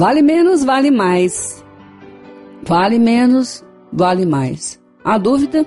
[0.00, 1.62] Vale menos, vale mais.
[2.66, 3.62] Vale menos,
[3.92, 4.80] vale mais.
[5.04, 5.66] A dúvida,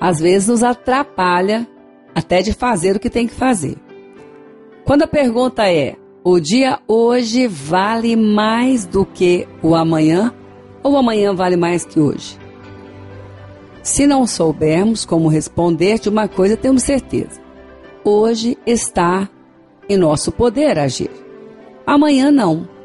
[0.00, 1.68] às vezes, nos atrapalha
[2.14, 3.76] até de fazer o que tem que fazer.
[4.82, 5.94] Quando a pergunta é:
[6.24, 10.32] o dia hoje vale mais do que o amanhã?
[10.82, 12.38] Ou amanhã vale mais que hoje?
[13.82, 17.38] Se não soubermos como responder de uma coisa, temos certeza.
[18.02, 19.28] Hoje está
[19.86, 21.10] em nosso poder agir.
[21.86, 22.79] Amanhã não.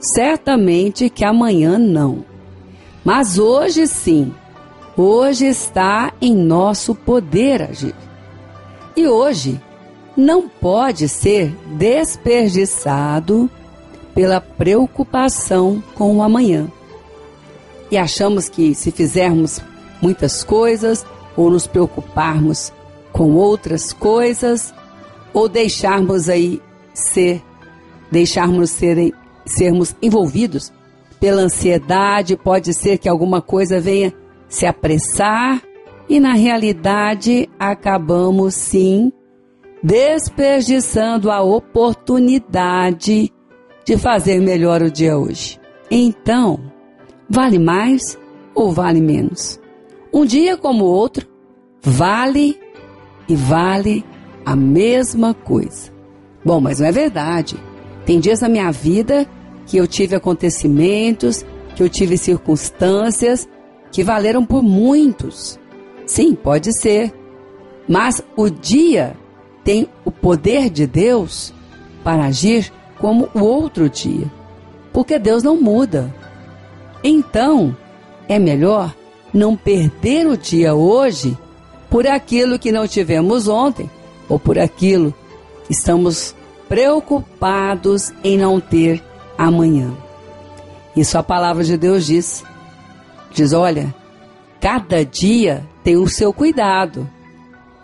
[0.00, 2.24] Certamente que amanhã não.
[3.04, 4.34] Mas hoje sim.
[4.96, 7.94] Hoje está em nosso poder agir.
[8.96, 9.60] E hoje
[10.16, 13.48] não pode ser desperdiçado
[14.14, 16.66] pela preocupação com o amanhã.
[17.90, 19.60] E achamos que se fizermos
[20.00, 21.06] muitas coisas
[21.36, 22.72] ou nos preocuparmos
[23.12, 24.74] com outras coisas
[25.32, 26.60] ou deixarmos aí
[26.92, 27.42] ser
[28.10, 29.12] deixarmos serem,
[29.44, 30.72] sermos envolvidos
[31.18, 34.12] pela ansiedade, pode ser que alguma coisa venha
[34.48, 35.62] se apressar
[36.08, 39.12] e na realidade acabamos sim
[39.82, 43.32] desperdiçando a oportunidade
[43.84, 45.58] de fazer melhor o dia hoje.
[45.90, 46.60] Então,
[47.28, 48.18] vale mais
[48.54, 49.60] ou vale menos?
[50.12, 51.26] Um dia como o outro,
[51.82, 52.58] vale
[53.28, 54.04] e vale
[54.44, 55.92] a mesma coisa.
[56.44, 57.56] Bom, mas não é verdade.
[58.04, 59.26] Tem dias na minha vida
[59.66, 61.44] que eu tive acontecimentos,
[61.76, 63.48] que eu tive circunstâncias
[63.92, 65.58] que valeram por muitos.
[66.06, 67.12] Sim, pode ser.
[67.88, 69.16] Mas o dia
[69.64, 71.52] tem o poder de Deus
[72.02, 74.30] para agir como o outro dia.
[74.92, 76.12] Porque Deus não muda.
[77.02, 77.76] Então,
[78.28, 78.94] é melhor
[79.32, 81.36] não perder o dia hoje
[81.88, 83.90] por aquilo que não tivemos ontem
[84.28, 85.14] ou por aquilo
[85.66, 86.34] que estamos
[86.70, 89.02] preocupados em não ter
[89.36, 89.92] amanhã.
[90.96, 92.44] Isso a palavra de Deus diz.
[93.32, 93.92] Diz: olha,
[94.60, 97.10] cada dia tem o seu cuidado.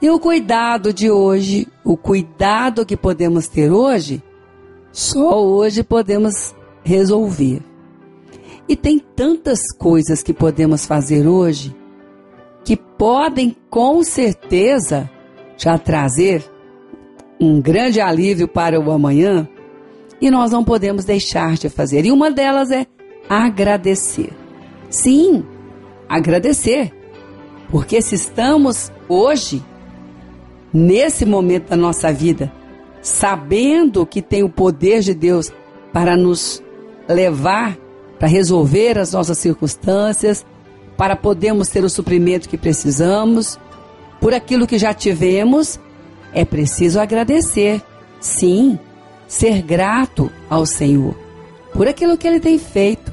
[0.00, 4.22] E o cuidado de hoje, o cuidado que podemos ter hoje,
[4.92, 6.54] só hoje podemos
[6.84, 7.62] resolver.
[8.68, 11.74] E tem tantas coisas que podemos fazer hoje
[12.64, 15.10] que podem com certeza
[15.56, 16.55] já trazer
[17.40, 19.48] um grande alívio para o amanhã
[20.20, 22.04] e nós não podemos deixar de fazer.
[22.06, 22.86] E uma delas é
[23.28, 24.32] agradecer.
[24.88, 25.44] Sim,
[26.08, 26.92] agradecer.
[27.70, 29.62] Porque se estamos hoje,
[30.72, 32.52] nesse momento da nossa vida,
[33.02, 35.52] sabendo que tem o poder de Deus
[35.92, 36.62] para nos
[37.08, 37.76] levar
[38.18, 40.44] para resolver as nossas circunstâncias,
[40.96, 43.58] para podermos ter o suprimento que precisamos.
[44.20, 45.78] Por aquilo que já tivemos,
[46.36, 47.82] é preciso agradecer.
[48.20, 48.78] Sim,
[49.26, 51.16] ser grato ao Senhor
[51.72, 53.10] por aquilo que Ele tem feito.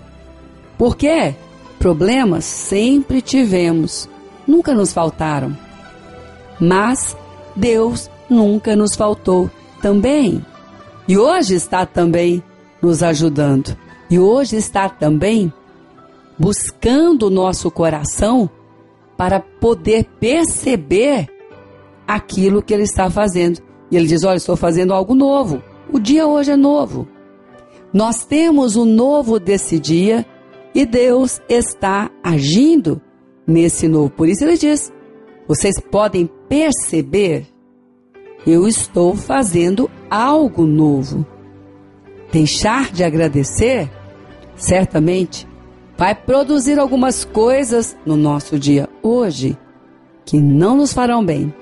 [0.77, 1.33] Porque
[1.79, 4.09] problemas sempre tivemos,
[4.45, 5.57] nunca nos faltaram.
[6.59, 7.15] Mas
[7.55, 9.49] Deus nunca nos faltou
[9.81, 10.45] também.
[11.07, 12.43] E hoje está também
[12.81, 13.77] nos ajudando.
[14.09, 15.51] E hoje está também
[16.37, 18.49] buscando o nosso coração
[19.15, 21.29] para poder perceber
[22.07, 23.59] aquilo que ele está fazendo.
[23.89, 25.61] E ele diz: Olha, estou fazendo algo novo.
[25.91, 27.07] O dia hoje é novo.
[27.93, 30.25] Nós temos o novo desse dia
[30.73, 33.01] e Deus está agindo
[33.45, 34.09] nesse novo.
[34.09, 34.91] Por isso ele diz:
[35.47, 37.45] Vocês podem perceber,
[38.45, 41.25] eu estou fazendo algo novo.
[42.31, 43.89] Deixar de agradecer
[44.55, 45.47] certamente
[45.97, 49.57] vai produzir algumas coisas no nosso dia hoje
[50.25, 51.53] que não nos farão bem.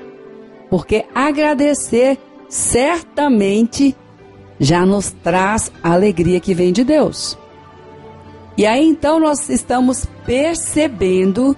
[0.72, 2.18] Porque agradecer
[2.50, 3.96] certamente
[4.58, 7.38] já nos traz a alegria que vem de Deus.
[8.58, 11.56] E aí então nós estamos percebendo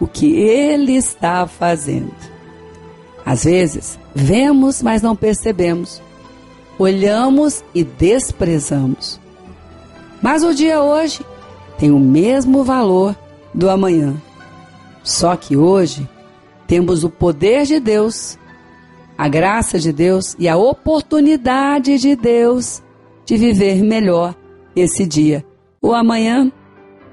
[0.00, 2.14] o que Ele está fazendo.
[3.24, 6.02] Às vezes, vemos, mas não percebemos.
[6.78, 9.20] Olhamos e desprezamos.
[10.22, 11.24] Mas o dia hoje
[11.78, 13.14] tem o mesmo valor
[13.52, 14.14] do amanhã.
[15.02, 16.08] Só que hoje
[16.66, 18.38] temos o poder de Deus,
[19.16, 22.82] a graça de Deus e a oportunidade de Deus
[23.24, 24.34] de viver melhor
[24.74, 25.44] esse dia.
[25.80, 26.50] O amanhã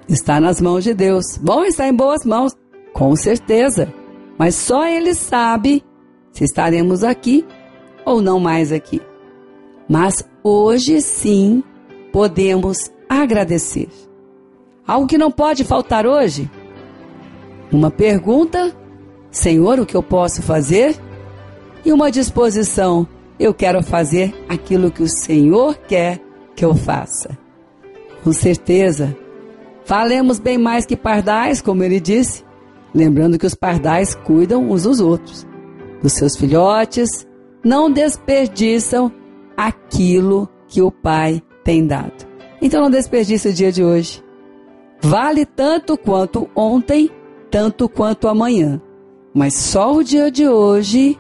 [0.07, 1.37] está nas mãos de Deus.
[1.37, 2.53] Bom está em boas mãos,
[2.93, 3.93] com certeza.
[4.37, 5.83] Mas só Ele sabe
[6.31, 7.45] se estaremos aqui
[8.05, 9.01] ou não mais aqui.
[9.87, 11.63] Mas hoje sim
[12.11, 13.89] podemos agradecer.
[14.87, 16.49] Algo que não pode faltar hoje?
[17.71, 18.75] Uma pergunta:
[19.29, 20.95] Senhor, o que eu posso fazer?
[21.85, 23.07] E uma disposição:
[23.39, 26.21] eu quero fazer aquilo que o Senhor quer
[26.55, 27.37] que eu faça.
[28.23, 29.15] Com certeza,
[29.85, 32.43] valemos bem mais que pardais, como ele disse,
[32.93, 35.47] lembrando que os pardais cuidam uns dos outros,
[36.03, 37.27] dos seus filhotes,
[37.63, 39.11] não desperdiçam
[39.57, 42.27] aquilo que o Pai tem dado.
[42.61, 44.23] Então não desperdice o dia de hoje.
[45.01, 47.09] Vale tanto quanto ontem,
[47.49, 48.79] tanto quanto amanhã.
[49.33, 51.17] Mas só o dia de hoje,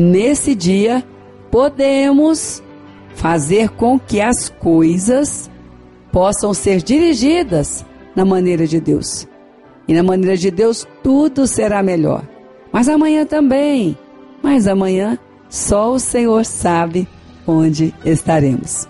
[0.00, 1.04] nesse dia,
[1.50, 2.62] podemos
[3.14, 5.50] fazer com que as coisas
[6.10, 7.84] possam ser dirigidas
[8.16, 9.28] na maneira de Deus.
[9.86, 12.24] E na maneira de Deus tudo será melhor.
[12.72, 13.96] Mas amanhã também.
[14.42, 15.18] Mas amanhã
[15.48, 17.06] só o Senhor sabe
[17.46, 18.88] onde estaremos.